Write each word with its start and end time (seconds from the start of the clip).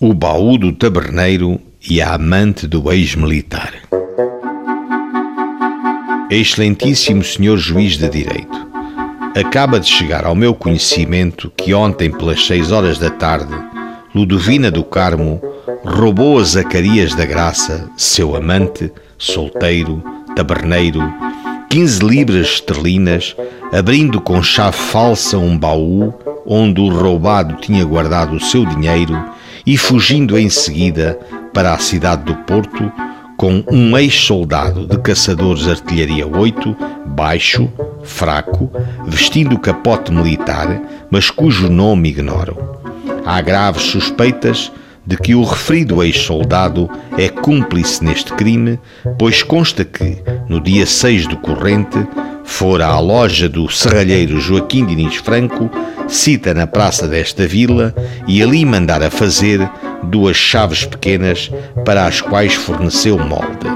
O 0.00 0.14
baú 0.14 0.56
do 0.56 0.70
taberneiro 0.70 1.60
e 1.90 2.00
a 2.00 2.14
amante 2.14 2.68
do 2.68 2.92
ex-militar. 2.92 3.74
Excelentíssimo 6.30 7.24
Senhor 7.24 7.56
Juiz 7.56 7.98
de 7.98 8.08
Direito, 8.08 8.68
acaba 9.34 9.80
de 9.80 9.88
chegar 9.88 10.24
ao 10.24 10.36
meu 10.36 10.54
conhecimento 10.54 11.52
que 11.56 11.74
ontem, 11.74 12.12
pelas 12.12 12.46
seis 12.46 12.70
horas 12.70 12.96
da 12.96 13.10
tarde, 13.10 13.52
Ludovina 14.14 14.70
do 14.70 14.84
Carmo 14.84 15.42
roubou 15.84 16.38
a 16.38 16.44
Zacarias 16.44 17.12
da 17.16 17.24
Graça, 17.24 17.90
seu 17.96 18.36
amante, 18.36 18.92
solteiro, 19.18 20.00
taberneiro, 20.36 21.02
15 21.70 22.04
libras 22.04 22.46
esterlinas, 22.46 23.34
abrindo 23.72 24.20
com 24.20 24.40
chave 24.44 24.76
falsa 24.76 25.36
um 25.38 25.58
baú 25.58 26.14
onde 26.46 26.80
o 26.80 26.88
roubado 26.88 27.56
tinha 27.56 27.84
guardado 27.84 28.36
o 28.36 28.40
seu 28.40 28.64
dinheiro 28.64 29.20
e 29.68 29.76
fugindo 29.76 30.38
em 30.38 30.48
seguida 30.48 31.20
para 31.52 31.74
a 31.74 31.78
cidade 31.78 32.24
do 32.24 32.34
Porto 32.34 32.90
com 33.36 33.62
um 33.70 33.98
ex-soldado 33.98 34.86
de 34.86 34.96
caçadores 34.96 35.68
artilharia 35.68 36.26
8, 36.26 36.74
baixo, 37.08 37.70
fraco, 38.02 38.72
vestindo 39.06 39.58
capote 39.58 40.10
militar, 40.10 40.80
mas 41.10 41.30
cujo 41.30 41.68
nome 41.68 42.08
ignoro. 42.08 42.56
Há 43.26 43.42
graves 43.42 43.82
suspeitas 43.82 44.72
de 45.06 45.18
que 45.18 45.34
o 45.34 45.44
referido 45.44 46.02
ex-soldado 46.02 46.88
é 47.18 47.28
cúmplice 47.28 48.02
neste 48.02 48.32
crime, 48.32 48.80
pois 49.18 49.42
consta 49.42 49.84
que, 49.84 50.16
no 50.48 50.62
dia 50.62 50.86
6 50.86 51.26
do 51.26 51.36
corrente, 51.36 51.98
fora 52.48 52.86
à 52.86 52.98
loja 52.98 53.46
do 53.48 53.68
serralheiro 53.70 54.40
Joaquim 54.40 54.86
Diniz 54.86 55.16
Franco, 55.16 55.70
cita 56.08 56.54
na 56.54 56.66
praça 56.66 57.06
desta 57.06 57.46
vila 57.46 57.94
e 58.26 58.42
ali 58.42 58.64
mandara 58.64 59.10
fazer 59.10 59.70
duas 60.04 60.36
chaves 60.36 60.84
pequenas 60.86 61.50
para 61.84 62.06
as 62.06 62.22
quais 62.22 62.54
forneceu 62.54 63.18
molde. 63.18 63.68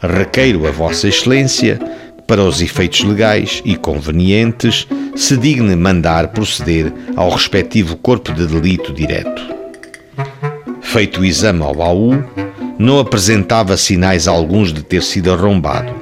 Requeiro 0.00 0.68
a 0.68 0.70
Vossa 0.70 1.08
Excelência 1.08 1.80
para 2.26 2.44
os 2.44 2.60
efeitos 2.60 3.02
legais 3.02 3.62
e 3.64 3.74
convenientes, 3.74 4.86
se 5.16 5.36
digne 5.36 5.74
mandar 5.74 6.28
proceder 6.28 6.92
ao 7.16 7.30
respectivo 7.30 7.96
corpo 7.96 8.32
de 8.32 8.46
delito 8.46 8.92
direto. 8.92 9.42
Feito 10.80 11.20
o 11.20 11.24
exame 11.24 11.62
ao 11.62 11.74
baú, 11.74 12.22
não 12.82 12.98
apresentava 12.98 13.76
sinais 13.76 14.26
alguns 14.26 14.72
de 14.72 14.82
ter 14.82 15.02
sido 15.02 15.32
arrombado. 15.32 15.92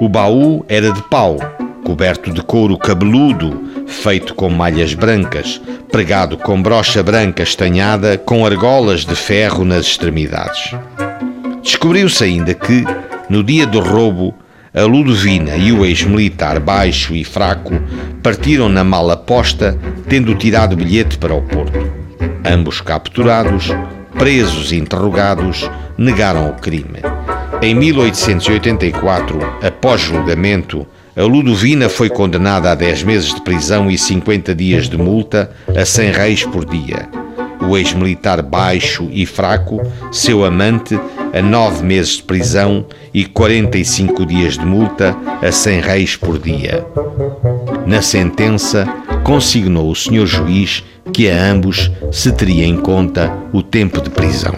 O 0.00 0.08
baú 0.08 0.64
era 0.68 0.92
de 0.92 1.02
pau, 1.02 1.36
coberto 1.84 2.32
de 2.32 2.42
couro 2.42 2.78
cabeludo, 2.78 3.64
feito 3.88 4.32
com 4.34 4.48
malhas 4.48 4.94
brancas, 4.94 5.60
pregado 5.90 6.36
com 6.36 6.62
brocha 6.62 7.02
branca 7.02 7.42
estanhada 7.42 8.16
com 8.16 8.46
argolas 8.46 9.04
de 9.04 9.16
ferro 9.16 9.64
nas 9.64 9.84
extremidades. 9.86 10.74
Descobriu-se 11.62 12.22
ainda 12.22 12.54
que, 12.54 12.84
no 13.28 13.42
dia 13.42 13.66
do 13.66 13.80
roubo, 13.80 14.32
a 14.72 14.82
Ludovina 14.82 15.56
e 15.56 15.72
o 15.72 15.84
ex-militar 15.84 16.60
baixo 16.60 17.16
e 17.16 17.24
fraco 17.24 17.72
partiram 18.22 18.68
na 18.68 18.84
mala 18.84 19.16
posta, 19.16 19.76
tendo 20.08 20.34
tirado 20.36 20.76
bilhete 20.76 21.18
para 21.18 21.34
o 21.34 21.42
Porto. 21.42 21.90
Ambos 22.44 22.80
capturados, 22.80 23.70
presos 24.18 24.72
e 24.72 24.76
interrogados, 24.76 25.70
negaram 25.96 26.48
o 26.50 26.54
crime. 26.54 27.00
Em 27.62 27.74
1884, 27.74 29.38
após 29.62 30.00
julgamento, 30.00 30.86
a 31.16 31.22
Ludovina 31.22 31.88
foi 31.88 32.10
condenada 32.10 32.70
a 32.70 32.74
10 32.74 33.02
meses 33.02 33.34
de 33.34 33.40
prisão 33.40 33.90
e 33.90 33.96
50 33.96 34.54
dias 34.54 34.88
de 34.88 34.98
multa 34.98 35.50
a 35.74 35.84
100 35.84 36.10
reis 36.12 36.44
por 36.44 36.64
dia. 36.64 37.08
O 37.66 37.76
ex-militar 37.76 38.42
baixo 38.42 39.08
e 39.10 39.24
fraco, 39.24 39.80
seu 40.12 40.44
amante, 40.44 40.98
a 41.32 41.40
9 41.40 41.82
meses 41.84 42.16
de 42.16 42.22
prisão 42.22 42.84
e 43.14 43.24
45 43.24 44.26
dias 44.26 44.58
de 44.58 44.66
multa 44.66 45.16
a 45.42 45.50
100 45.50 45.80
reis 45.80 46.16
por 46.16 46.38
dia. 46.38 46.86
Na 47.86 48.02
sentença, 48.02 48.86
consignou 49.26 49.90
o 49.90 49.96
senhor 49.96 50.24
juiz 50.24 50.84
que 51.12 51.28
a 51.28 51.50
ambos 51.50 51.90
se 52.12 52.30
teria 52.30 52.64
em 52.64 52.76
conta 52.76 53.36
o 53.52 53.60
tempo 53.60 54.00
de 54.00 54.08
prisão. 54.08 54.54